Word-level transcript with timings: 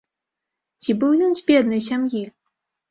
Ці 0.85 0.91
быў 1.03 1.11
ён 1.29 1.33
з 1.41 1.47
беднай 1.53 1.81
сям'і? 1.91 2.27